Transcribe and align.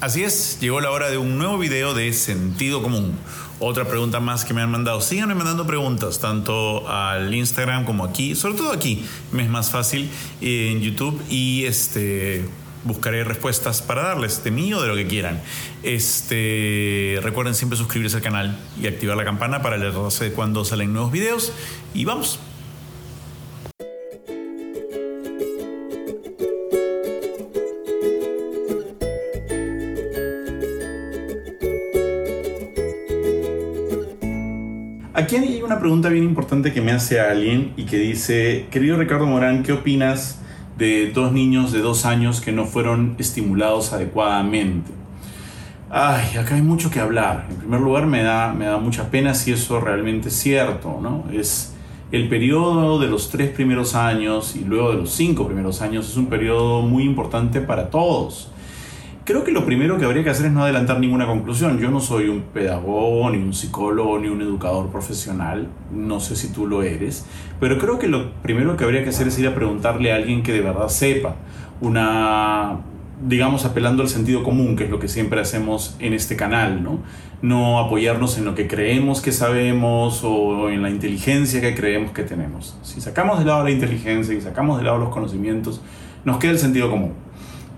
Así 0.00 0.22
es, 0.22 0.58
llegó 0.60 0.80
la 0.80 0.92
hora 0.92 1.10
de 1.10 1.18
un 1.18 1.38
nuevo 1.38 1.58
video 1.58 1.92
de 1.92 2.12
sentido 2.12 2.82
común. 2.84 3.18
Otra 3.58 3.88
pregunta 3.88 4.20
más 4.20 4.44
que 4.44 4.54
me 4.54 4.62
han 4.62 4.70
mandado. 4.70 5.00
Síganme 5.00 5.34
mandando 5.34 5.66
preguntas, 5.66 6.20
tanto 6.20 6.88
al 6.88 7.34
Instagram 7.34 7.84
como 7.84 8.04
aquí, 8.04 8.36
sobre 8.36 8.54
todo 8.54 8.70
aquí, 8.70 9.04
me 9.32 9.42
es 9.42 9.48
más 9.48 9.72
fácil 9.72 10.08
en 10.40 10.82
YouTube 10.82 11.20
y 11.28 11.64
este 11.64 12.44
buscaré 12.84 13.24
respuestas 13.24 13.82
para 13.82 14.02
darles 14.02 14.44
de 14.44 14.52
mí 14.52 14.72
o 14.72 14.80
de 14.80 14.86
lo 14.86 14.94
que 14.94 15.08
quieran. 15.08 15.42
Este, 15.82 17.18
recuerden 17.20 17.56
siempre 17.56 17.76
suscribirse 17.76 18.18
al 18.18 18.22
canal 18.22 18.56
y 18.80 18.86
activar 18.86 19.16
la 19.16 19.24
campana 19.24 19.62
para 19.62 19.74
alertarse 19.74 20.32
cuando 20.32 20.64
salen 20.64 20.92
nuevos 20.92 21.10
videos. 21.10 21.52
Y 21.92 22.04
vamos. 22.04 22.38
Aquí 35.28 35.36
hay 35.36 35.60
una 35.60 35.78
pregunta 35.78 36.08
bien 36.08 36.24
importante 36.24 36.72
que 36.72 36.80
me 36.80 36.90
hace 36.90 37.20
alguien 37.20 37.74
y 37.76 37.84
que 37.84 37.98
dice, 37.98 38.66
querido 38.70 38.96
Ricardo 38.96 39.26
Morán, 39.26 39.62
¿qué 39.62 39.74
opinas 39.74 40.40
de 40.78 41.12
dos 41.12 41.32
niños 41.32 41.70
de 41.70 41.80
dos 41.80 42.06
años 42.06 42.40
que 42.40 42.50
no 42.50 42.64
fueron 42.64 43.14
estimulados 43.18 43.92
adecuadamente? 43.92 44.90
Ay, 45.90 46.38
acá 46.38 46.54
hay 46.54 46.62
mucho 46.62 46.90
que 46.90 46.98
hablar. 46.98 47.46
En 47.50 47.56
primer 47.56 47.78
lugar, 47.78 48.06
me 48.06 48.22
da, 48.22 48.54
me 48.54 48.64
da 48.64 48.78
mucha 48.78 49.10
pena 49.10 49.34
si 49.34 49.52
eso 49.52 49.78
realmente 49.80 50.28
es 50.28 50.34
cierto, 50.34 50.98
¿no? 51.02 51.26
Es 51.30 51.74
el 52.10 52.30
periodo 52.30 52.98
de 52.98 53.08
los 53.08 53.28
tres 53.28 53.50
primeros 53.50 53.94
años 53.94 54.56
y 54.56 54.64
luego 54.64 54.92
de 54.92 54.96
los 54.96 55.10
cinco 55.10 55.44
primeros 55.44 55.82
años 55.82 56.08
es 56.08 56.16
un 56.16 56.28
periodo 56.28 56.80
muy 56.80 57.02
importante 57.02 57.60
para 57.60 57.90
todos. 57.90 58.50
Creo 59.28 59.44
que 59.44 59.52
lo 59.52 59.66
primero 59.66 59.98
que 59.98 60.06
habría 60.06 60.24
que 60.24 60.30
hacer 60.30 60.46
es 60.46 60.52
no 60.52 60.64
adelantar 60.64 61.00
ninguna 61.00 61.26
conclusión. 61.26 61.78
Yo 61.78 61.90
no 61.90 62.00
soy 62.00 62.30
un 62.30 62.44
pedagogo, 62.44 63.28
ni 63.28 63.36
un 63.36 63.52
psicólogo, 63.52 64.18
ni 64.18 64.28
un 64.28 64.40
educador 64.40 64.88
profesional. 64.88 65.68
No 65.92 66.18
sé 66.18 66.34
si 66.34 66.50
tú 66.50 66.66
lo 66.66 66.82
eres. 66.82 67.26
Pero 67.60 67.76
creo 67.76 67.98
que 67.98 68.06
lo 68.06 68.32
primero 68.40 68.74
que 68.78 68.84
habría 68.84 69.02
que 69.02 69.10
hacer 69.10 69.28
es 69.28 69.38
ir 69.38 69.46
a 69.46 69.54
preguntarle 69.54 70.12
a 70.12 70.16
alguien 70.16 70.42
que 70.42 70.52
de 70.52 70.62
verdad 70.62 70.88
sepa. 70.88 71.36
Una, 71.82 72.78
digamos, 73.22 73.66
apelando 73.66 74.02
al 74.02 74.08
sentido 74.08 74.42
común, 74.42 74.76
que 74.76 74.84
es 74.84 74.90
lo 74.90 74.98
que 74.98 75.08
siempre 75.08 75.42
hacemos 75.42 75.94
en 75.98 76.14
este 76.14 76.34
canal, 76.34 76.82
¿no? 76.82 77.00
No 77.42 77.80
apoyarnos 77.80 78.38
en 78.38 78.46
lo 78.46 78.54
que 78.54 78.66
creemos 78.66 79.20
que 79.20 79.32
sabemos 79.32 80.24
o 80.24 80.70
en 80.70 80.80
la 80.80 80.88
inteligencia 80.88 81.60
que 81.60 81.74
creemos 81.74 82.12
que 82.12 82.22
tenemos. 82.22 82.78
Si 82.82 83.02
sacamos 83.02 83.40
de 83.40 83.44
lado 83.44 83.62
la 83.62 83.72
inteligencia 83.72 84.34
y 84.34 84.40
sacamos 84.40 84.78
de 84.78 84.84
lado 84.84 84.96
los 84.96 85.10
conocimientos, 85.10 85.82
nos 86.24 86.38
queda 86.38 86.52
el 86.52 86.58
sentido 86.58 86.90
común. 86.90 87.27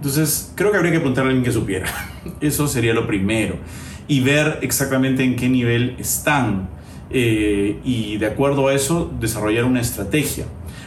Entonces, 0.01 0.51
creo 0.55 0.71
que 0.71 0.79
habría 0.79 0.93
que 0.93 0.99
preguntarle 0.99 1.29
a 1.29 1.35
alguien 1.35 1.45
que 1.45 1.53
supiera. 1.53 1.87
Eso 2.41 2.67
sería 2.67 2.95
lo 2.95 3.07
primero. 3.07 3.57
Y 4.09 4.21
ver 4.21 4.59
exactamente 4.63 5.23
en 5.23 5.37
qué 5.37 5.51
nivel 5.51 5.95
están. 5.99 6.71
Eh, 7.11 7.79
y 7.85 8.17
de 8.17 8.27
acuerdo 8.27 8.69
a 8.69 8.75
eso, 8.75 9.13
desarrollar 9.21 9.65
una 9.65 9.81
estrategia. 9.81 10.47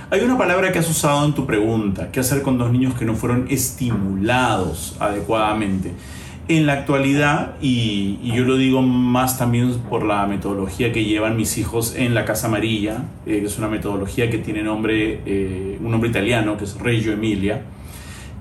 Hay 0.09 0.21
una 0.21 0.37
palabra 0.37 0.71
que 0.71 0.79
has 0.79 0.89
usado 0.89 1.25
en 1.25 1.33
tu 1.33 1.45
pregunta, 1.45 2.09
¿qué 2.11 2.21
hacer 2.21 2.41
con 2.41 2.57
dos 2.57 2.71
niños 2.71 2.95
que 2.95 3.05
no 3.05 3.13
fueron 3.13 3.45
estimulados 3.49 4.95
adecuadamente? 4.99 5.91
En 6.47 6.65
la 6.65 6.73
actualidad, 6.73 7.55
y, 7.61 8.19
yo 8.23 8.43
lo 8.43 8.57
digo 8.57 8.81
más 8.81 9.37
también 9.37 9.73
por 9.89 10.03
la 10.03 10.25
metodología 10.25 10.91
que 10.91 11.05
llevan 11.05 11.37
mis 11.37 11.57
hijos 11.57 11.95
en 11.95 12.13
la 12.13 12.25
Casa 12.25 12.47
Amarilla, 12.47 13.05
eh, 13.25 13.39
que 13.39 13.45
es 13.45 13.57
una 13.57 13.69
metodología 13.69 14.29
que 14.29 14.39
tiene 14.39 14.63
nombre, 14.63 15.21
eh, 15.25 15.77
un 15.81 15.91
nombre 15.91 16.09
italiano, 16.09 16.57
que 16.57 16.65
es 16.65 16.77
Reggio 16.77 17.13
Emilia, 17.13 17.61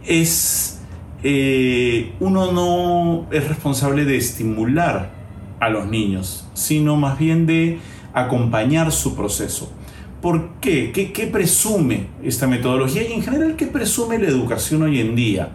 es 0.07 0.81
eh, 1.25 2.13
uno 2.19 2.51
no 2.51 3.27
es 3.31 3.47
responsable 3.49 4.05
de 4.05 4.17
estimular 4.17 5.13
a 5.61 5.71
los 5.71 5.87
niños, 5.87 6.49
sino 6.55 6.97
más 6.97 7.19
bien 7.19 7.47
de 7.47 7.79
acompañar 8.13 8.91
su 8.91 9.15
proceso. 9.15 9.73
¿Por 10.21 10.55
qué? 10.61 10.91
¿Qué, 10.93 11.13
qué 11.13 11.27
presume 11.27 12.07
esta 12.23 12.47
metodología 12.47 13.09
y 13.09 13.13
en 13.13 13.23
general 13.23 13.55
qué 13.57 13.67
presume 13.67 14.19
la 14.19 14.29
educación 14.29 14.83
hoy 14.83 15.01
en 15.01 15.15
día? 15.15 15.51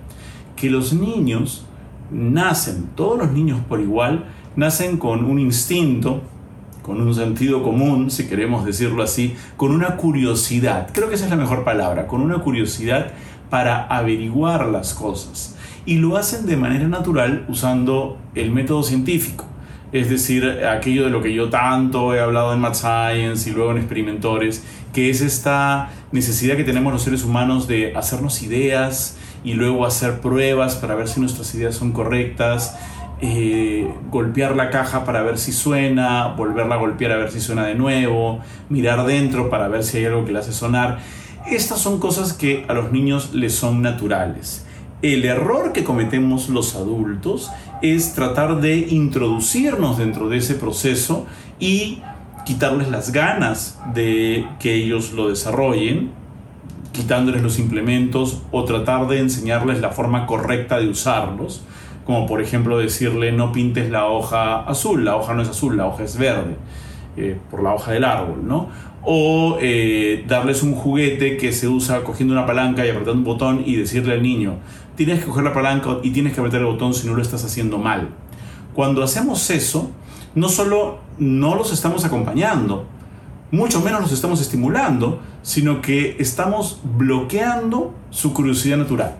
Que 0.55 0.69
los 0.69 0.93
niños 0.93 1.65
nacen, 2.11 2.89
todos 2.95 3.17
los 3.17 3.31
niños 3.31 3.59
por 3.67 3.81
igual, 3.81 4.25
nacen 4.55 4.97
con 4.97 5.25
un 5.25 5.39
instinto, 5.39 6.21
con 6.81 7.01
un 7.01 7.13
sentido 7.13 7.63
común, 7.63 8.09
si 8.09 8.27
queremos 8.27 8.65
decirlo 8.65 9.03
así, 9.03 9.35
con 9.57 9.71
una 9.71 9.97
curiosidad, 9.97 10.89
creo 10.93 11.09
que 11.09 11.15
esa 11.15 11.25
es 11.25 11.31
la 11.31 11.35
mejor 11.35 11.65
palabra, 11.65 12.07
con 12.07 12.21
una 12.21 12.39
curiosidad 12.39 13.11
para 13.49 13.85
averiguar 13.85 14.67
las 14.67 14.93
cosas. 14.93 15.55
Y 15.85 15.97
lo 15.97 16.17
hacen 16.17 16.45
de 16.45 16.57
manera 16.57 16.87
natural 16.87 17.45
usando 17.47 18.17
el 18.35 18.51
método 18.51 18.83
científico. 18.83 19.45
Es 19.93 20.09
decir, 20.09 20.65
aquello 20.69 21.05
de 21.05 21.09
lo 21.09 21.21
que 21.21 21.33
yo 21.33 21.49
tanto 21.49 22.13
he 22.13 22.19
hablado 22.19 22.53
en 22.53 22.59
Math 22.59 22.75
Science 22.75 23.49
y 23.49 23.53
luego 23.53 23.71
en 23.71 23.77
experimentores, 23.77 24.63
que 24.93 25.09
es 25.09 25.21
esta 25.21 25.89
necesidad 26.11 26.57
que 26.57 26.65
tenemos 26.65 26.91
los 26.91 27.03
seres 27.03 27.23
humanos 27.23 27.67
de 27.67 27.95
hacernos 27.95 28.41
ideas 28.41 29.17
y 29.45 29.53
luego 29.53 29.85
hacer 29.85 30.19
pruebas 30.19 30.75
para 30.75 30.95
ver 30.95 31.07
si 31.07 31.21
nuestras 31.21 31.55
ideas 31.55 31.75
son 31.75 31.93
correctas, 31.93 32.77
eh, 33.21 33.91
golpear 34.11 34.55
la 34.55 34.69
caja 34.69 35.05
para 35.05 35.23
ver 35.23 35.37
si 35.37 35.51
suena, 35.51 36.27
volverla 36.27 36.75
a 36.75 36.77
golpear 36.77 37.13
a 37.13 37.17
ver 37.17 37.31
si 37.31 37.39
suena 37.39 37.65
de 37.65 37.73
nuevo, 37.73 38.41
mirar 38.69 39.05
dentro 39.05 39.49
para 39.49 39.67
ver 39.69 39.83
si 39.83 39.99
hay 39.99 40.05
algo 40.05 40.25
que 40.25 40.33
la 40.33 40.39
hace 40.39 40.51
sonar. 40.51 40.99
Estas 41.49 41.79
son 41.79 41.99
cosas 41.99 42.33
que 42.33 42.65
a 42.67 42.73
los 42.73 42.91
niños 42.91 43.33
les 43.33 43.55
son 43.55 43.81
naturales. 43.81 44.65
El 45.01 45.23
error 45.23 45.71
que 45.71 45.85
cometemos 45.85 46.49
los 46.49 46.75
adultos 46.75 47.49
es 47.81 48.13
tratar 48.13 48.59
de 48.59 48.79
introducirnos 48.79 49.97
dentro 49.97 50.27
de 50.27 50.37
ese 50.37 50.55
proceso 50.55 51.25
y 51.57 52.01
quitarles 52.45 52.89
las 52.89 53.13
ganas 53.13 53.79
de 53.93 54.45
que 54.59 54.73
ellos 54.73 55.13
lo 55.13 55.29
desarrollen, 55.29 56.11
quitándoles 56.91 57.41
los 57.41 57.59
implementos 57.59 58.41
o 58.51 58.65
tratar 58.65 59.07
de 59.07 59.19
enseñarles 59.19 59.79
la 59.79 59.91
forma 59.91 60.25
correcta 60.25 60.79
de 60.79 60.89
usarlos, 60.89 61.63
como 62.05 62.25
por 62.25 62.41
ejemplo 62.41 62.77
decirle 62.77 63.31
no 63.31 63.53
pintes 63.53 63.89
la 63.89 64.07
hoja 64.07 64.63
azul, 64.63 65.05
la 65.05 65.15
hoja 65.15 65.33
no 65.33 65.43
es 65.43 65.49
azul, 65.49 65.77
la 65.77 65.85
hoja 65.85 66.03
es 66.03 66.17
verde, 66.17 66.57
eh, 67.15 67.39
por 67.49 67.63
la 67.63 67.73
hoja 67.73 67.93
del 67.93 68.03
árbol, 68.03 68.45
¿no? 68.45 68.67
O 69.09 69.57
eh, 69.61 70.25
darles 70.27 70.63
un 70.63 70.75
juguete 70.75 71.37
que 71.37 71.53
se 71.53 71.69
usa 71.69 72.03
cogiendo 72.03 72.33
una 72.33 72.45
palanca 72.45 72.85
y 72.85 72.89
apretando 72.89 73.13
un 73.13 73.23
botón 73.23 73.63
y 73.65 73.77
decirle 73.77 74.13
al 74.13 74.21
niño, 74.21 74.57
tienes 74.97 75.19
que 75.19 75.27
coger 75.27 75.45
la 75.45 75.53
palanca 75.53 75.99
y 76.03 76.11
tienes 76.11 76.33
que 76.33 76.41
apretar 76.41 76.59
el 76.59 76.65
botón 76.65 76.93
si 76.93 77.07
no 77.07 77.13
lo 77.13 77.21
estás 77.21 77.45
haciendo 77.45 77.77
mal. 77.77 78.09
Cuando 78.73 79.01
hacemos 79.01 79.49
eso, 79.49 79.91
no 80.35 80.49
solo 80.49 80.99
no 81.19 81.55
los 81.55 81.71
estamos 81.71 82.03
acompañando, 82.03 82.85
mucho 83.49 83.79
menos 83.79 84.01
los 84.01 84.11
estamos 84.11 84.41
estimulando, 84.41 85.21
sino 85.41 85.81
que 85.81 86.17
estamos 86.19 86.81
bloqueando 86.83 87.95
su 88.09 88.33
curiosidad 88.33 88.75
natural. 88.75 89.15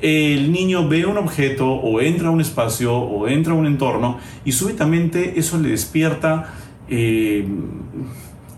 El 0.00 0.52
niño 0.52 0.86
ve 0.86 1.06
un 1.06 1.16
objeto 1.16 1.66
o 1.66 2.02
entra 2.02 2.28
a 2.28 2.30
un 2.30 2.42
espacio 2.42 2.94
o 2.94 3.26
entra 3.26 3.54
a 3.54 3.56
un 3.56 3.64
entorno 3.64 4.18
y 4.44 4.52
súbitamente 4.52 5.38
eso 5.38 5.56
le 5.56 5.70
despierta 5.70 6.52
eh, 6.90 7.48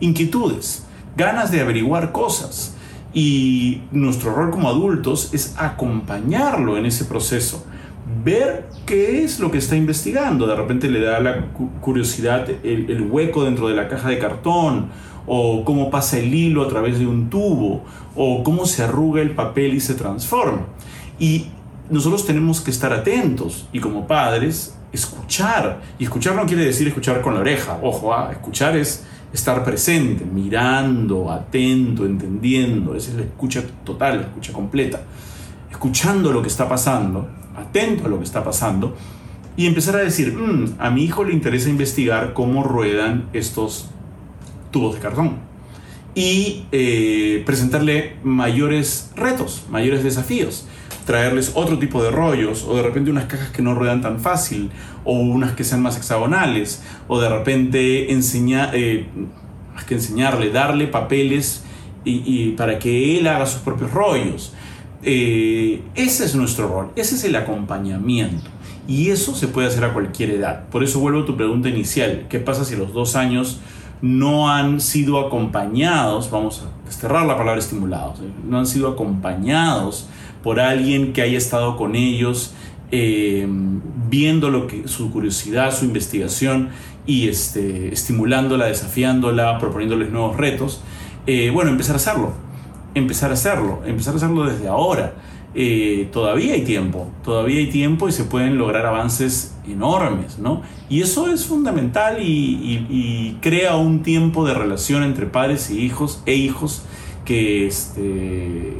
inquietudes, 0.00 0.86
ganas 1.16 1.50
de 1.50 1.60
averiguar 1.60 2.12
cosas. 2.12 2.74
Y 3.12 3.82
nuestro 3.90 4.32
rol 4.32 4.50
como 4.50 4.68
adultos 4.68 5.30
es 5.32 5.54
acompañarlo 5.58 6.76
en 6.76 6.86
ese 6.86 7.04
proceso, 7.04 7.64
ver 8.24 8.68
qué 8.86 9.24
es 9.24 9.40
lo 9.40 9.50
que 9.50 9.58
está 9.58 9.76
investigando. 9.76 10.46
De 10.46 10.54
repente 10.54 10.88
le 10.88 11.00
da 11.00 11.20
la 11.20 11.46
curiosidad 11.80 12.48
el, 12.62 13.08
hueco 13.10 13.44
dentro 13.44 13.68
de 13.68 13.74
la 13.74 13.88
caja 13.88 14.08
de 14.08 14.18
cartón, 14.18 14.88
o 15.26 15.64
cómo 15.64 15.90
pasa 15.90 16.18
el 16.18 16.32
hilo 16.32 16.62
a 16.62 16.68
través 16.68 16.98
de 16.98 17.06
un 17.06 17.30
tubo, 17.30 17.84
o 18.14 18.42
cómo 18.42 18.64
se 18.66 18.82
arruga 18.82 19.22
el 19.22 19.32
papel 19.32 19.74
y 19.74 19.80
se 19.80 19.94
transforma. 19.94 20.66
Y 21.18 21.46
nosotros 21.90 22.24
tenemos 22.24 22.60
que 22.60 22.70
estar 22.70 22.92
atentos 22.92 23.68
y 23.72 23.80
como 23.80 24.06
padres 24.06 24.76
escuchar. 24.92 25.80
Y 25.98 26.04
escuchar 26.04 26.34
no 26.34 26.46
quiere 26.46 26.64
decir 26.64 26.86
escuchar 26.88 27.20
con 27.20 27.34
la 27.34 27.40
oreja, 27.40 27.78
ojo, 27.82 28.14
ah, 28.14 28.30
escuchar 28.32 28.76
es 28.76 29.04
estar 29.32 29.64
presente, 29.64 30.24
mirando, 30.24 31.30
atento, 31.30 32.04
entendiendo, 32.04 32.94
esa 32.94 33.10
es 33.10 33.16
la 33.16 33.22
escucha 33.22 33.62
total, 33.84 34.16
la 34.16 34.22
escucha 34.22 34.52
completa, 34.52 35.02
escuchando 35.70 36.32
lo 36.32 36.42
que 36.42 36.48
está 36.48 36.68
pasando, 36.68 37.28
atento 37.56 38.06
a 38.06 38.08
lo 38.08 38.18
que 38.18 38.24
está 38.24 38.42
pasando, 38.42 38.96
y 39.56 39.66
empezar 39.66 39.96
a 39.96 40.00
decir, 40.00 40.32
mm, 40.32 40.76
a 40.78 40.90
mi 40.90 41.04
hijo 41.04 41.24
le 41.24 41.32
interesa 41.32 41.68
investigar 41.68 42.32
cómo 42.32 42.62
ruedan 42.62 43.28
estos 43.32 43.90
tubos 44.70 44.94
de 44.94 45.00
cartón. 45.00 45.50
Y 46.14 46.64
eh, 46.72 47.42
presentarle 47.46 48.16
mayores 48.24 49.10
retos, 49.14 49.64
mayores 49.70 50.02
desafíos 50.02 50.66
traerles 51.04 51.52
otro 51.54 51.78
tipo 51.78 52.02
de 52.02 52.10
rollos, 52.10 52.64
o 52.64 52.76
de 52.76 52.82
repente 52.82 53.10
unas 53.10 53.24
cajas 53.24 53.50
que 53.50 53.62
no 53.62 53.74
ruedan 53.74 54.00
tan 54.00 54.20
fácil, 54.20 54.70
o 55.04 55.14
unas 55.14 55.52
que 55.52 55.64
sean 55.64 55.82
más 55.82 55.96
hexagonales, 55.96 56.82
o 57.08 57.20
de 57.20 57.28
repente 57.28 58.12
enseñar, 58.12 58.70
eh, 58.74 59.06
que 59.86 59.94
enseñarle, 59.94 60.50
darle 60.50 60.86
papeles 60.86 61.64
y, 62.04 62.50
para 62.52 62.78
que 62.78 63.18
él 63.18 63.26
haga 63.26 63.46
sus 63.46 63.60
propios 63.60 63.90
rollos. 63.92 64.52
Eh, 65.02 65.82
ese 65.94 66.24
es 66.24 66.34
nuestro 66.34 66.68
rol, 66.68 66.92
ese 66.96 67.14
es 67.14 67.24
el 67.24 67.36
acompañamiento. 67.36 68.50
Y 68.86 69.10
eso 69.10 69.34
se 69.34 69.48
puede 69.48 69.68
hacer 69.68 69.84
a 69.84 69.92
cualquier 69.92 70.30
edad. 70.30 70.68
Por 70.68 70.82
eso 70.82 70.98
vuelvo 71.00 71.20
a 71.20 71.24
tu 71.24 71.36
pregunta 71.36 71.68
inicial. 71.68 72.26
¿Qué 72.28 72.40
pasa 72.40 72.64
si 72.64 72.74
los 72.74 72.92
dos 72.92 73.14
años 73.14 73.60
no 74.02 74.48
han 74.50 74.80
sido 74.80 75.20
acompañados, 75.20 76.30
vamos 76.30 76.62
a 76.62 76.86
desterrar 76.86 77.26
la 77.26 77.36
palabra 77.36 77.60
estimulados, 77.60 78.20
¿eh? 78.20 78.30
no 78.48 78.58
han 78.58 78.66
sido 78.66 78.88
acompañados 78.88 80.08
por 80.42 80.60
alguien 80.60 81.12
que 81.12 81.22
haya 81.22 81.38
estado 81.38 81.76
con 81.76 81.94
ellos 81.94 82.54
eh, 82.92 83.46
viendo 84.08 84.50
lo 84.50 84.66
que, 84.66 84.88
su 84.88 85.12
curiosidad, 85.12 85.72
su 85.72 85.84
investigación 85.84 86.70
y 87.06 87.28
este, 87.28 87.92
estimulándola, 87.92 88.66
desafiándola, 88.66 89.58
proponiéndoles 89.58 90.10
nuevos 90.10 90.36
retos, 90.36 90.82
eh, 91.26 91.50
bueno, 91.50 91.70
empezar 91.70 91.94
a 91.94 91.96
hacerlo, 91.96 92.32
empezar 92.94 93.30
a 93.30 93.34
hacerlo, 93.34 93.82
empezar 93.86 94.14
a 94.14 94.16
hacerlo 94.16 94.44
desde 94.44 94.66
ahora. 94.66 95.14
Eh, 95.54 96.08
todavía 96.12 96.54
hay 96.54 96.62
tiempo, 96.62 97.10
todavía 97.24 97.58
hay 97.58 97.68
tiempo 97.68 98.08
y 98.08 98.12
se 98.12 98.24
pueden 98.24 98.58
lograr 98.58 98.86
avances 98.86 99.54
enormes, 99.68 100.38
¿no? 100.38 100.62
Y 100.88 101.02
eso 101.02 101.30
es 101.30 101.44
fundamental 101.46 102.18
y, 102.20 103.36
crea 103.40 103.76
un 103.76 104.02
tiempo 104.02 104.44
de 104.44 104.54
relación 104.54 105.02
entre 105.02 105.26
padres 105.26 105.70
y 105.70 105.78
hijos 105.80 106.22
e 106.26 106.34
hijos 106.34 106.82
que, 107.24 107.66
este, 107.66 108.74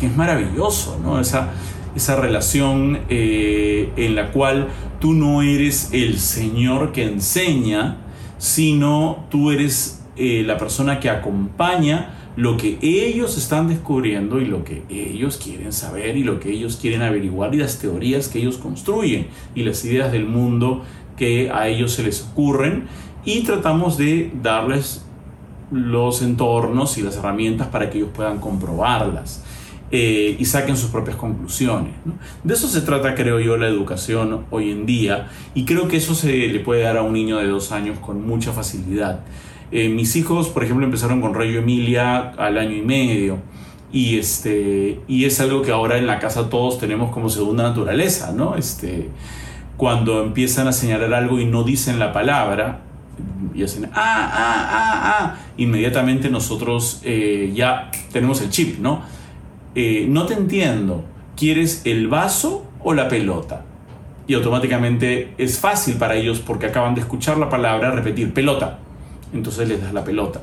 que 0.00 0.06
es 0.06 0.16
maravilloso, 0.16 0.98
¿no? 1.02 1.20
Esa, 1.20 1.50
esa 1.94 2.16
relación 2.16 3.00
eh, 3.08 3.92
en 3.96 4.16
la 4.16 4.32
cual 4.32 4.68
tú 4.98 5.12
no 5.12 5.42
eres 5.42 5.90
el 5.92 6.18
Señor 6.18 6.92
que 6.92 7.04
enseña, 7.04 7.98
sino 8.38 9.26
tú 9.30 9.50
eres 9.50 10.02
eh, 10.16 10.42
la 10.44 10.56
persona 10.56 10.98
que 10.98 11.10
acompaña 11.10 12.16
lo 12.36 12.56
que 12.56 12.78
ellos 12.80 13.36
están 13.36 13.68
descubriendo 13.68 14.40
y 14.40 14.46
lo 14.46 14.64
que 14.64 14.84
ellos 14.88 15.36
quieren 15.36 15.72
saber 15.72 16.16
y 16.16 16.22
lo 16.22 16.40
que 16.40 16.50
ellos 16.50 16.78
quieren 16.80 17.02
averiguar 17.02 17.54
y 17.54 17.58
las 17.58 17.78
teorías 17.78 18.28
que 18.28 18.38
ellos 18.38 18.56
construyen 18.56 19.26
y 19.54 19.62
las 19.64 19.84
ideas 19.84 20.12
del 20.12 20.26
mundo 20.26 20.82
que 21.16 21.50
a 21.50 21.68
ellos 21.68 21.92
se 21.92 22.02
les 22.02 22.22
ocurren 22.22 22.84
y 23.24 23.40
tratamos 23.42 23.98
de 23.98 24.32
darles 24.42 25.04
los 25.70 26.22
entornos 26.22 26.96
y 26.98 27.02
las 27.02 27.16
herramientas 27.16 27.68
para 27.68 27.90
que 27.90 27.98
ellos 27.98 28.10
puedan 28.14 28.38
comprobarlas. 28.38 29.44
Eh, 29.92 30.36
y 30.38 30.44
saquen 30.44 30.76
sus 30.76 30.90
propias 30.90 31.16
conclusiones. 31.16 31.92
De 32.44 32.54
eso 32.54 32.68
se 32.68 32.80
trata, 32.82 33.16
creo 33.16 33.40
yo, 33.40 33.56
la 33.56 33.66
educación 33.66 34.44
hoy 34.50 34.70
en 34.70 34.86
día 34.86 35.30
y 35.52 35.64
creo 35.64 35.88
que 35.88 35.96
eso 35.96 36.14
se 36.14 36.28
le 36.28 36.60
puede 36.60 36.82
dar 36.82 36.96
a 36.96 37.02
un 37.02 37.12
niño 37.12 37.38
de 37.38 37.48
dos 37.48 37.72
años 37.72 37.98
con 37.98 38.24
mucha 38.24 38.52
facilidad. 38.52 39.20
Eh, 39.72 39.88
mis 39.88 40.14
hijos, 40.14 40.48
por 40.48 40.62
ejemplo, 40.62 40.84
empezaron 40.84 41.20
con 41.20 41.34
Rayo 41.34 41.58
Emilia 41.58 42.30
al 42.36 42.58
año 42.58 42.76
y 42.76 42.82
medio. 42.82 43.38
Y, 43.92 44.18
este, 44.18 45.00
y 45.08 45.24
es 45.24 45.40
algo 45.40 45.62
que 45.62 45.72
ahora 45.72 45.98
en 45.98 46.06
la 46.06 46.20
casa 46.20 46.48
todos 46.48 46.78
tenemos 46.78 47.10
como 47.10 47.28
segunda 47.28 47.64
naturaleza, 47.64 48.30
¿no? 48.32 48.54
Este, 48.54 49.08
cuando 49.76 50.22
empiezan 50.22 50.68
a 50.68 50.72
señalar 50.72 51.12
algo 51.14 51.40
y 51.40 51.46
no 51.46 51.64
dicen 51.64 51.98
la 51.98 52.12
palabra, 52.12 52.82
y 53.54 53.64
hacen 53.64 53.86
ah, 53.86 53.90
ah, 53.94 54.68
ah, 54.70 55.00
ah, 55.04 55.36
inmediatamente 55.56 56.30
nosotros 56.30 57.00
eh, 57.02 57.50
ya 57.54 57.90
tenemos 58.12 58.40
el 58.42 58.50
chip, 58.50 58.78
¿no? 58.78 59.02
Eh, 59.74 60.06
no 60.08 60.26
te 60.26 60.34
entiendo, 60.34 61.04
¿quieres 61.36 61.82
el 61.84 62.08
vaso 62.08 62.66
o 62.82 62.94
la 62.94 63.08
pelota? 63.08 63.64
Y 64.26 64.34
automáticamente 64.34 65.34
es 65.38 65.58
fácil 65.58 65.96
para 65.96 66.14
ellos 66.14 66.40
porque 66.40 66.66
acaban 66.66 66.94
de 66.94 67.00
escuchar 67.00 67.36
la 67.38 67.48
palabra 67.48 67.90
repetir 67.90 68.32
pelota 68.32 68.78
entonces 69.32 69.68
les 69.68 69.82
das 69.82 69.92
la 69.92 70.04
pelota. 70.04 70.40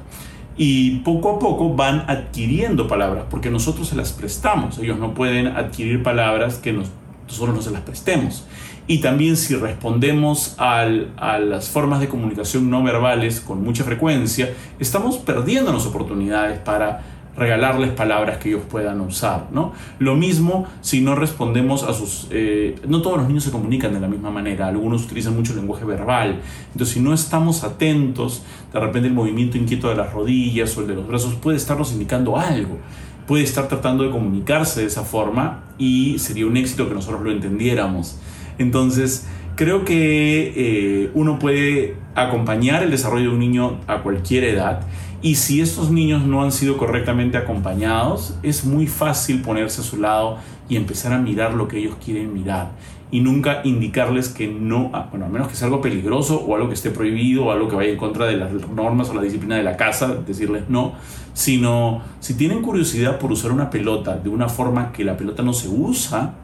Y 0.57 0.99
poco 0.99 1.35
a 1.35 1.39
poco 1.39 1.75
van 1.75 2.05
adquiriendo 2.07 2.87
palabras, 2.87 3.25
porque 3.29 3.49
nosotros 3.49 3.87
se 3.89 3.95
las 3.95 4.11
prestamos. 4.11 4.79
Ellos 4.79 4.97
no 4.97 5.13
pueden 5.13 5.47
adquirir 5.47 6.01
palabras 6.01 6.55
que 6.55 6.73
nosotros 6.73 7.55
no 7.55 7.61
se 7.61 7.71
las 7.71 7.81
prestemos. 7.81 8.45
Y 8.87 8.99
también 8.99 9.35
si 9.35 9.53
respondemos 9.55 10.55
a 10.57 10.85
las 10.85 11.69
formas 11.69 11.99
de 11.99 12.07
comunicación 12.07 12.69
no 12.69 12.81
verbales 12.81 13.41
con 13.41 13.63
mucha 13.63 13.83
frecuencia, 13.83 14.53
estamos 14.79 15.17
perdiendo 15.17 15.73
las 15.73 15.85
oportunidades 15.85 16.57
para 16.59 17.03
regalarles 17.37 17.91
palabras 17.91 18.37
que 18.37 18.49
ellos 18.49 18.63
puedan 18.69 18.99
usar, 19.01 19.47
¿no? 19.51 19.73
Lo 19.99 20.15
mismo 20.15 20.67
si 20.81 21.01
no 21.01 21.15
respondemos 21.15 21.83
a 21.83 21.93
sus... 21.93 22.27
Eh, 22.31 22.75
no 22.87 23.01
todos 23.01 23.17
los 23.17 23.27
niños 23.27 23.43
se 23.43 23.51
comunican 23.51 23.93
de 23.93 23.99
la 23.99 24.07
misma 24.07 24.31
manera, 24.31 24.67
algunos 24.67 25.05
utilizan 25.05 25.35
mucho 25.35 25.53
lenguaje 25.53 25.85
verbal, 25.85 26.41
entonces 26.71 26.95
si 26.95 26.99
no 26.99 27.13
estamos 27.13 27.63
atentos, 27.63 28.43
de 28.73 28.79
repente 28.79 29.07
el 29.07 29.13
movimiento 29.13 29.57
inquieto 29.57 29.89
de 29.89 29.95
las 29.95 30.11
rodillas 30.11 30.75
o 30.77 30.81
el 30.81 30.87
de 30.87 30.95
los 30.95 31.07
brazos 31.07 31.35
puede 31.35 31.57
estarnos 31.57 31.91
indicando 31.93 32.37
algo, 32.37 32.79
puede 33.27 33.43
estar 33.43 33.67
tratando 33.67 34.03
de 34.03 34.09
comunicarse 34.09 34.81
de 34.81 34.87
esa 34.87 35.03
forma 35.03 35.63
y 35.77 36.17
sería 36.17 36.47
un 36.47 36.57
éxito 36.57 36.87
que 36.87 36.95
nosotros 36.95 37.21
lo 37.21 37.31
entendiéramos. 37.31 38.17
Entonces, 38.57 39.27
creo 39.57 39.83
que 39.83 40.53
eh, 40.55 41.11
uno 41.15 41.39
puede 41.39 41.95
acompañar 42.15 42.83
el 42.83 42.91
desarrollo 42.91 43.29
de 43.29 43.35
un 43.35 43.39
niño 43.39 43.79
a 43.87 44.03
cualquier 44.03 44.43
edad 44.43 44.81
y 45.21 45.35
si 45.35 45.61
estos 45.61 45.89
niños 45.89 46.23
no 46.23 46.43
han 46.43 46.51
sido 46.51 46.77
correctamente 46.77 47.37
acompañados, 47.37 48.35
es 48.43 48.65
muy 48.65 48.85
fácil 48.85 49.41
ponerse 49.41 49.81
a 49.81 49.83
su 49.83 49.97
lado 49.97 50.37
y 50.69 50.75
empezar 50.75 51.11
a 51.11 51.17
mirar 51.17 51.55
lo 51.55 51.67
que 51.67 51.79
ellos 51.79 51.95
quieren 52.03 52.33
mirar. 52.33 52.69
Y 53.09 53.21
nunca 53.21 53.61
indicarles 53.63 54.29
que 54.29 54.47
no, 54.47 54.91
bueno, 55.09 55.25
a 55.25 55.29
menos 55.29 55.47
que 55.47 55.55
sea 55.55 55.67
algo 55.67 55.81
peligroso 55.81 56.39
o 56.39 56.55
algo 56.55 56.67
que 56.67 56.75
esté 56.75 56.91
prohibido 56.91 57.45
o 57.45 57.51
algo 57.51 57.67
que 57.67 57.75
vaya 57.75 57.89
en 57.89 57.97
contra 57.97 58.27
de 58.27 58.37
las 58.37 58.51
normas 58.51 59.09
o 59.09 59.15
la 59.15 59.21
disciplina 59.23 59.55
de 59.55 59.63
la 59.63 59.75
casa, 59.75 60.13
decirles 60.13 60.63
no, 60.69 60.93
sino 61.33 62.03
si 62.19 62.35
tienen 62.35 62.61
curiosidad 62.61 63.17
por 63.17 63.31
usar 63.31 63.51
una 63.51 63.71
pelota 63.71 64.17
de 64.17 64.29
una 64.29 64.49
forma 64.49 64.91
que 64.91 65.03
la 65.03 65.17
pelota 65.17 65.41
no 65.41 65.53
se 65.53 65.67
usa, 65.67 66.35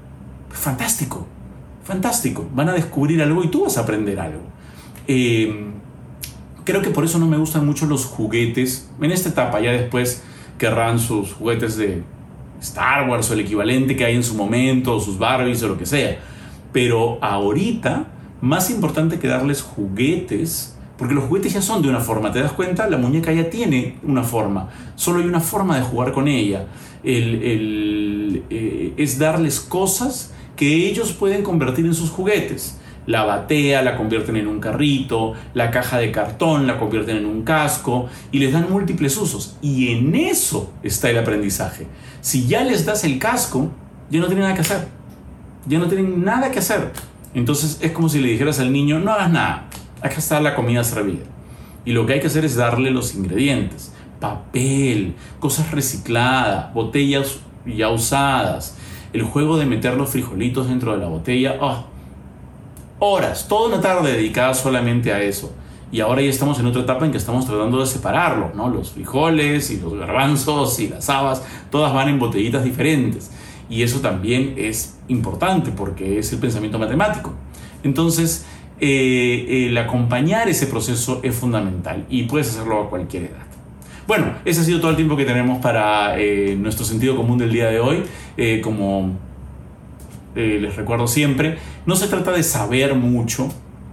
pues 0.48 0.60
fantástico, 0.60 1.28
fantástico. 1.84 2.48
Van 2.54 2.70
a 2.70 2.74
descubrir 2.74 3.22
algo 3.22 3.44
y 3.44 3.48
tú 3.48 3.64
vas 3.64 3.78
a 3.78 3.82
aprender 3.82 4.20
algo. 4.20 4.42
Eh, 5.08 5.72
creo 6.64 6.82
que 6.82 6.90
por 6.90 7.04
eso 7.04 7.20
no 7.20 7.28
me 7.28 7.38
gustan 7.38 7.66
mucho 7.66 7.86
los 7.86 8.06
juguetes. 8.06 8.90
En 9.02 9.12
esta 9.12 9.30
etapa, 9.30 9.60
ya 9.62 9.72
después 9.72 10.24
querrán 10.58 11.00
sus 11.00 11.34
juguetes 11.34 11.78
de 11.78 12.04
Star 12.62 13.10
Wars 13.10 13.30
o 13.30 13.34
el 13.34 13.42
equivalente 13.42 13.96
que 13.96 14.06
hay 14.06 14.16
en 14.16 14.24
su 14.24 14.36
momento, 14.36 14.96
o 14.96 15.00
sus 15.00 15.18
Barbies 15.18 15.62
o 15.64 15.68
lo 15.68 15.78
que 15.78 15.86
sea. 15.86 16.20
Pero 16.72 17.18
ahorita, 17.22 18.08
más 18.42 18.70
importante 18.70 19.20
que 19.20 19.28
darles 19.28 19.62
juguetes, 19.62 20.76
porque 20.98 21.14
los 21.14 21.26
juguetes 21.26 21.54
ya 21.54 21.62
son 21.62 21.82
de 21.82 21.90
una 21.90 22.00
forma, 22.00 22.32
¿te 22.32 22.40
das 22.40 22.54
cuenta? 22.54 22.90
La 22.90 22.98
muñeca 22.98 23.32
ya 23.34 23.50
tiene 23.50 23.98
una 24.04 24.24
forma, 24.24 24.70
solo 24.96 25.20
hay 25.20 25.26
una 25.26 25.40
forma 25.40 25.76
de 25.76 25.82
jugar 25.82 26.12
con 26.14 26.28
ella. 26.28 26.68
El, 27.04 28.44
eh, 28.50 28.94
es 28.96 29.20
darles 29.20 29.60
cosas 29.60 30.33
que 30.56 30.88
ellos 30.88 31.14
pueden 31.14 31.44
convertir 31.44 31.86
en 31.86 31.94
sus 31.94 32.10
juguetes 32.10 32.80
la 33.06 33.24
batea, 33.24 33.82
la 33.82 33.98
convierten 33.98 34.38
en 34.38 34.48
un 34.48 34.60
carrito, 34.60 35.34
la 35.54 35.72
caja 35.72 35.98
de 35.98 36.12
cartón 36.12 36.68
la 36.68 36.80
convierten 36.80 37.18
en 37.18 37.26
un 37.26 37.44
casco 37.44 38.08
y 38.32 38.40
les 38.40 38.54
dan 38.54 38.72
múltiples 38.72 39.18
usos. 39.18 39.58
Y 39.62 39.90
en 39.90 40.16
eso 40.16 40.72
está 40.84 41.10
el 41.10 41.18
aprendizaje. 41.18 41.88
Si 42.22 42.48
ya 42.48 42.64
les 42.64 42.86
das 42.86 43.04
el 43.04 43.20
casco, 43.20 43.72
ya 44.10 44.20
no 44.20 44.28
tienen 44.28 44.44
nada 44.44 44.56
que 44.56 44.62
hacer. 44.62 44.88
Ya 45.66 45.80
no 45.80 45.88
tienen 45.88 46.24
nada 46.24 46.52
que 46.52 46.60
hacer. 46.60 46.92
Entonces 47.34 47.80
es 47.82 47.92
como 47.92 48.10
si 48.10 48.20
le 48.20 48.30
dijeras 48.30 48.60
al 48.60 48.72
niño, 48.72 49.00
no 49.00 49.12
hagas 49.12 49.32
nada, 49.32 49.66
acá 50.02 50.16
está 50.18 50.40
la 50.40 50.56
comida 50.56 50.84
servida. 50.84 51.26
Y 51.86 51.92
lo 51.92 52.06
que 52.06 52.14
hay 52.14 52.20
que 52.22 52.28
hacer 52.28 52.46
es 52.46 52.56
darle 52.56 52.92
los 52.92 53.16
ingredientes. 53.16 53.92
Papel, 54.20 55.16
cosas 55.40 55.72
recicladas, 55.72 56.74
botellas 56.74 57.40
ya 57.66 57.90
usadas. 57.90 58.78
El 59.14 59.24
juego 59.24 59.58
de 59.58 59.66
meter 59.66 59.96
los 59.96 60.10
frijolitos 60.10 60.68
dentro 60.68 60.92
de 60.92 60.98
la 60.98 61.08
botella, 61.08 61.58
oh, 61.62 61.86
horas, 63.00 63.48
toda 63.48 63.70
una 63.70 63.82
tarde 63.82 64.12
dedicada 64.12 64.54
solamente 64.54 65.14
a 65.14 65.22
eso. 65.22 65.54
Y 65.92 66.02
ahora 66.02 66.22
ya 66.22 66.30
estamos 66.30 66.60
en 66.60 66.66
otra 66.66 66.82
etapa 66.82 67.06
en 67.06 67.12
que 67.12 67.20
estamos 67.20 67.46
tratando 67.46 67.80
de 67.80 67.86
separarlo, 67.86 68.52
¿no? 68.56 68.68
Los 68.68 68.92
frijoles 68.92 69.70
y 69.70 69.80
los 69.80 69.94
garbanzos 69.94 70.80
y 70.80 70.88
las 70.88 71.08
habas, 71.10 71.44
todas 71.70 71.94
van 71.94 72.10
en 72.10 72.18
botellitas 72.18 72.64
diferentes. 72.64 73.30
Y 73.70 73.84
eso 73.84 74.00
también 74.00 74.56
es 74.58 74.98
importante 75.08 75.72
porque 75.72 76.18
es 76.18 76.34
el 76.34 76.40
pensamiento 76.40 76.80
matemático. 76.80 77.34
Entonces, 77.84 78.46
eh, 78.80 79.68
el 79.68 79.78
acompañar 79.78 80.50
ese 80.50 80.66
proceso 80.66 81.20
es 81.24 81.36
fundamental 81.36 82.06
y 82.10 82.24
puedes 82.24 82.50
hacerlo 82.50 82.82
a 82.82 82.90
cualquier 82.90 83.24
edad. 83.24 83.46
Bueno, 84.06 84.34
ese 84.44 84.60
ha 84.60 84.64
sido 84.66 84.82
todo 84.82 84.92
el 84.92 84.98
tiempo 84.98 85.16
que 85.16 85.24
tenemos 85.24 85.60
para 85.60 86.20
eh, 86.20 86.58
nuestro 86.60 86.84
sentido 86.84 87.16
común 87.16 87.38
del 87.38 87.54
día 87.54 87.70
de 87.70 87.80
hoy. 87.80 88.04
Eh, 88.36 88.60
como 88.62 89.14
eh, 90.36 90.58
les 90.62 90.76
recuerdo 90.76 91.08
siempre, 91.08 91.58
no 91.86 91.96
se 91.96 92.08
trata 92.08 92.32
de 92.32 92.44
saber 92.44 92.96
mucho, 92.96 93.48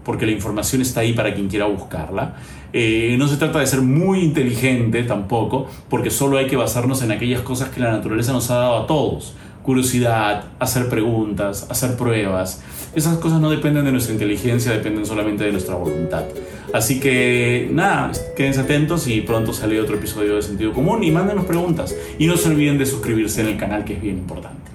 porque 0.05 0.27
la 0.27 0.33
información 0.33 0.83
está 0.83 1.01
ahí 1.01 1.13
para 1.13 1.33
quien 1.33 1.49
quiera 1.49 1.67
buscarla. 1.67 2.35
No 2.73 3.29
se 3.29 3.37
trata 3.37 3.61
de 3.61 3.67
ser 3.67 3.83
muy 3.83 4.21
inteligente 4.21 5.03
tampoco, 5.05 5.69
porque 5.89 6.11
solo 6.11 6.39
hay 6.39 6.47
que 6.47 6.57
basarnos 6.57 7.03
en 7.03 7.13
aquellas 7.13 7.43
cosas 7.43 7.69
que 7.69 7.81
la 7.81 7.93
naturaleza 7.93 8.33
nos 8.33 8.51
ha 8.51 8.57
dado 8.57 8.79
a 8.79 8.87
todos. 8.87 9.35
Curiosidad, 9.63 10.45
hacer 10.59 10.89
preguntas, 10.89 11.67
hacer 11.71 11.97
pruebas. 11.97 12.63
Esas 12.95 13.19
cosas 13.19 13.41
no 13.41 13.51
dependen 13.51 13.85
de 13.85 13.93
nuestra 13.93 14.13
inteligencia, 14.13 14.73
dependen 14.73 15.07
solamente 15.07 15.45
de 15.45 15.53
nuestra 15.53 15.75
voluntad. 15.75 16.25
Así 16.73 17.01
que 17.01 17.69
nada, 17.73 18.13
quédense 18.37 18.61
atentos 18.61 19.07
y 19.09 19.21
pronto 19.21 19.53
sale 19.53 19.81
otro 19.81 19.97
episodio 19.97 20.37
de 20.37 20.43
Sentido 20.43 20.73
Común 20.73 21.03
y 21.05 21.11
mándenos 21.11 21.45
preguntas. 21.45 21.95
Y 22.19 22.27
no 22.27 22.37
se 22.37 22.49
olviden 22.49 22.79
de 22.79 22.87
suscribirse 22.87 23.41
en 23.43 23.49
el 23.49 23.57
canal 23.57 23.85
que 23.85 23.95
es 23.95 24.03
bien 24.03 24.19
importante. 24.19 24.70